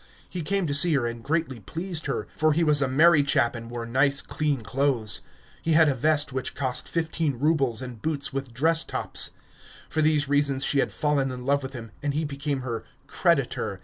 He 0.27 0.41
came 0.41 0.65
to 0.65 0.73
see 0.73 0.95
her 0.95 1.05
and 1.05 1.21
greatly 1.21 1.59
pleased 1.59 2.07
her, 2.07 2.27
for 2.35 2.53
he 2.53 2.63
was 2.63 2.81
a 2.81 2.87
merry 2.87 3.21
chap 3.21 3.53
and 3.53 3.69
wore 3.69 3.85
nice 3.85 4.23
clean 4.23 4.61
clothes. 4.63 5.21
He 5.61 5.73
had 5.73 5.87
a 5.87 5.93
vest 5.93 6.33
which 6.33 6.55
cost 6.55 6.89
fifteen 6.89 7.37
rubles 7.37 7.83
and 7.83 8.01
boots 8.01 8.33
with 8.33 8.51
dress 8.51 8.83
tops. 8.83 9.29
For 9.89 10.01
these 10.01 10.27
reasons 10.27 10.65
she 10.65 10.79
had 10.79 10.91
fallen 10.91 11.29
in 11.29 11.45
love 11.45 11.61
with 11.61 11.73
him, 11.73 11.91
and 12.01 12.15
he 12.15 12.25
became 12.25 12.61
her 12.61 12.83
"creditor." 13.05 13.79